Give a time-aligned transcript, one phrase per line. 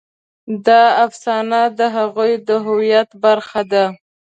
[0.67, 3.85] دا افسانه د هغوی د هویت برخه ده.